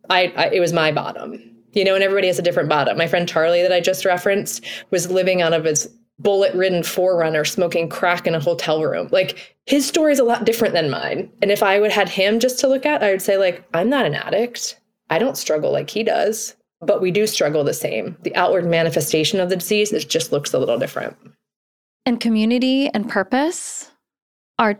[0.08, 1.38] I, I it was my bottom.
[1.74, 2.96] You know, and everybody has a different bottom.
[2.96, 7.88] My friend Charlie that I just referenced was living out of his bullet-ridden 4Runner smoking
[7.90, 9.08] crack in a hotel room.
[9.12, 11.30] Like his story is a lot different than mine.
[11.42, 13.90] And if I would had him just to look at, I would say like I'm
[13.90, 14.80] not an addict.
[15.10, 18.16] I don't struggle like he does, but we do struggle the same.
[18.22, 21.14] The outward manifestation of the disease it just looks a little different.
[22.06, 23.90] And community and purpose
[24.58, 24.78] are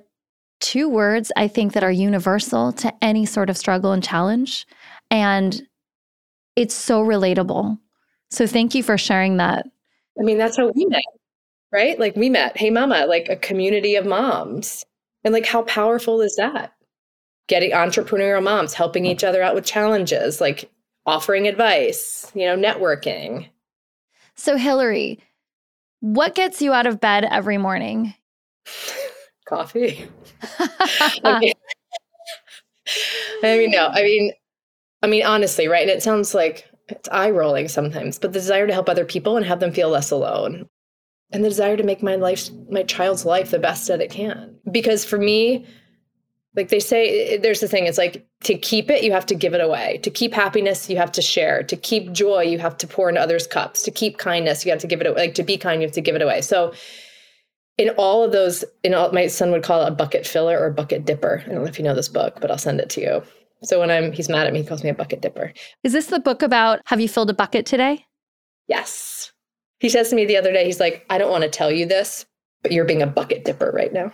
[0.61, 4.67] two words I think that are universal to any sort of struggle and challenge.
[5.11, 5.67] And
[6.57, 7.79] it's so relatable.
[8.31, 9.67] So thank you for sharing that.
[10.19, 11.03] I mean, that's how we met,
[11.73, 11.99] right?
[11.99, 14.85] Like we met, hey, mama, like a community of moms.
[15.25, 16.75] And like, how powerful is that?
[17.47, 20.71] Getting entrepreneurial moms, helping each other out with challenges, like
[21.07, 23.49] offering advice, you know, networking.
[24.35, 25.21] So, Hilary,
[26.05, 28.13] what gets you out of bed every morning?
[29.49, 30.07] Coffee.
[33.43, 34.33] I mean, no, I mean,
[35.03, 35.83] I mean, honestly, right?
[35.83, 39.39] And it sounds like it's eye rolling sometimes, but the desire to help other people
[39.39, 40.69] and have them feel less alone.
[41.33, 44.57] And the desire to make my life, my child's life, the best that it can.
[44.71, 45.65] Because for me,
[46.57, 49.55] like they say there's the thing it's like to keep it you have to give
[49.55, 52.87] it away to keep happiness you have to share to keep joy you have to
[52.87, 55.43] pour into others cups to keep kindness you have to give it away like to
[55.43, 56.73] be kind you have to give it away so
[57.79, 60.67] in all of those, in all, my son would call it a bucket filler or
[60.67, 61.43] a bucket dipper.
[61.45, 63.23] I don't know if you know this book, but I'll send it to you.
[63.63, 65.53] So when I'm, he's mad at me, he calls me a bucket dipper.
[65.83, 68.07] Is this the book about have you filled a bucket today?
[68.69, 69.33] Yes.
[69.81, 71.87] He says to me the other day, he's like, I don't want to tell you
[71.87, 72.27] this,
[72.63, 74.13] but you're being a bucket dipper right now.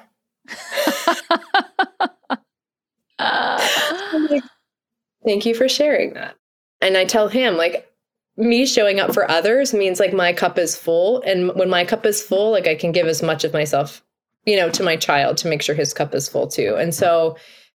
[4.30, 4.42] like,
[5.24, 6.36] Thank you for sharing that.
[6.80, 7.90] And I tell him, like,
[8.36, 11.22] me showing up for others means like my cup is full.
[11.22, 14.02] And when my cup is full, like I can give as much of myself,
[14.46, 16.74] you know, to my child to make sure his cup is full too.
[16.76, 17.36] And so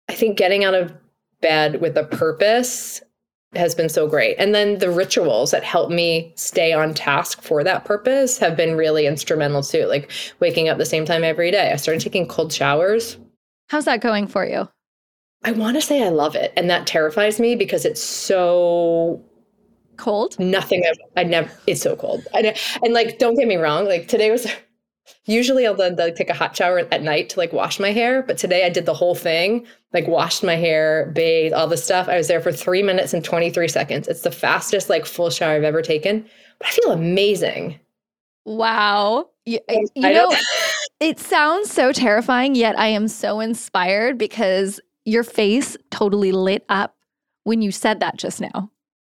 [0.09, 0.93] I think getting out of
[1.41, 3.03] bed with a purpose
[3.55, 4.37] has been so great.
[4.39, 8.77] And then the rituals that help me stay on task for that purpose have been
[8.77, 9.87] really instrumental too.
[9.87, 11.71] Like waking up the same time every day.
[11.73, 13.19] I started taking cold showers.
[13.69, 14.69] How's that going for you?
[15.45, 16.53] I want to say I love it.
[16.57, 19.23] And that terrifies me because it's so
[19.97, 20.39] cold.
[20.39, 22.27] Nothing I've, I never, it's so cold.
[22.35, 23.87] I, and like, don't get me wrong.
[23.87, 24.47] Like today was,
[25.25, 28.23] usually I'll then like, take a hot shower at night to like wash my hair.
[28.23, 32.09] But today I did the whole thing, like washed my hair, bathed, all the stuff.
[32.09, 34.09] I was there for three minutes and 23 seconds.
[34.09, 36.25] It's the fastest like full shower I've ever taken.
[36.59, 37.81] But I feel amazing.
[38.45, 39.29] Wow.
[39.45, 40.33] You, you know,
[41.01, 46.97] it sounds so terrifying, yet I am so inspired because your face totally lit up
[47.45, 48.71] when you said that just now.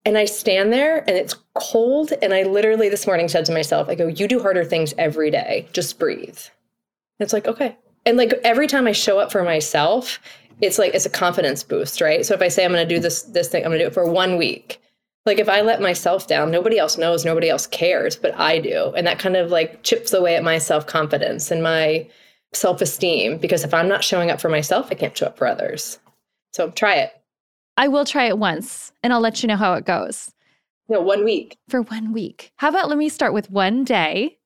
[0.05, 2.13] And I stand there and it's cold.
[2.23, 5.31] And I literally this morning said to myself, I go, you do harder things every
[5.31, 5.67] day.
[5.73, 6.39] Just breathe.
[7.21, 7.77] It's like, okay.
[8.07, 10.19] And like every time I show up for myself,
[10.61, 12.25] it's like it's a confidence boost, right?
[12.25, 14.09] So if I say I'm gonna do this this thing, I'm gonna do it for
[14.09, 14.81] one week.
[15.27, 18.93] Like if I let myself down, nobody else knows, nobody else cares, but I do.
[18.95, 22.07] And that kind of like chips away at my self-confidence and my
[22.55, 25.47] self esteem because if I'm not showing up for myself, I can't show up for
[25.47, 25.99] others.
[26.53, 27.13] So try it.
[27.77, 30.31] I will try it once and I'll let you know how it goes.
[30.89, 31.57] No, one week.
[31.69, 32.53] For one week.
[32.57, 34.39] How about let me start with one day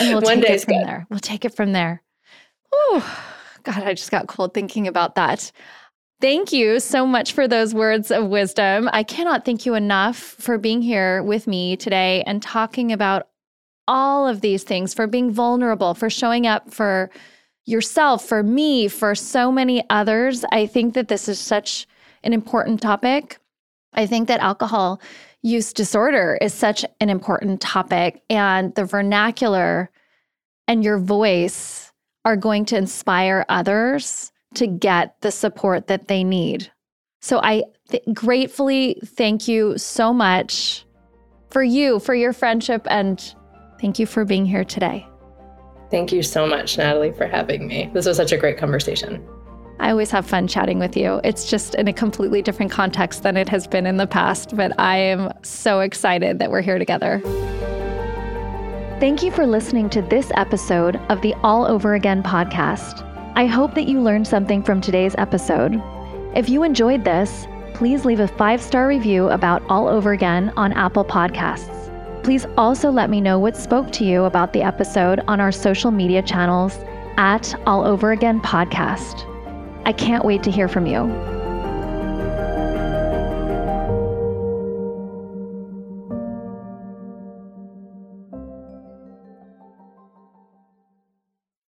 [0.00, 0.86] and we'll one take it from good.
[0.86, 1.06] there.
[1.08, 2.02] We'll take it from there.
[2.72, 3.20] Oh,
[3.62, 5.50] God, I just got cold thinking about that.
[6.20, 8.88] Thank you so much for those words of wisdom.
[8.92, 13.28] I cannot thank you enough for being here with me today and talking about
[13.88, 17.10] all of these things, for being vulnerable, for showing up for
[17.64, 20.44] yourself, for me, for so many others.
[20.52, 21.86] I think that this is such
[22.22, 23.38] an important topic.
[23.92, 25.00] I think that alcohol
[25.42, 29.90] use disorder is such an important topic, and the vernacular
[30.66, 31.92] and your voice
[32.24, 36.72] are going to inspire others to get the support that they need.
[37.20, 40.84] So I th- gratefully thank you so much
[41.50, 43.34] for you, for your friendship, and
[43.80, 45.06] Thank you for being here today.
[45.90, 47.90] Thank you so much, Nathalie, for having me.
[47.92, 49.24] This was such a great conversation.
[49.78, 51.20] I always have fun chatting with you.
[51.22, 54.72] It's just in a completely different context than it has been in the past, but
[54.80, 57.20] I am so excited that we're here together.
[58.98, 63.02] Thank you for listening to this episode of the All Over Again podcast.
[63.36, 65.82] I hope that you learned something from today's episode.
[66.34, 70.72] If you enjoyed this, please leave a five star review about All Over Again on
[70.72, 71.75] Apple Podcasts.
[72.26, 75.92] Please also let me know what spoke to you about the episode on our social
[75.92, 76.76] media channels
[77.18, 79.24] at All Over Again Podcast.
[79.84, 81.35] I can't wait to hear from you.